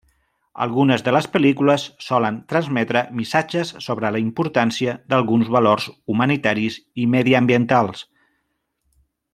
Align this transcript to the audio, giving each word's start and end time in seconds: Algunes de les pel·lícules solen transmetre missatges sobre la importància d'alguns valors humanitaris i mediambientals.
Algunes 0.63 1.03
de 1.07 1.11
les 1.15 1.27
pel·lícules 1.33 1.83
solen 2.05 2.39
transmetre 2.53 3.03
missatges 3.19 3.73
sobre 3.89 4.11
la 4.17 4.23
importància 4.23 4.97
d'alguns 5.15 5.53
valors 5.57 5.89
humanitaris 6.15 6.79
i 7.05 7.07
mediambientals. 7.17 8.03